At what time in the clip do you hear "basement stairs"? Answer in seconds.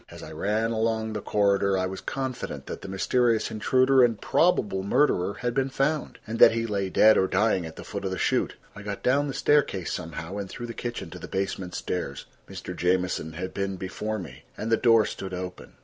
11.27-12.25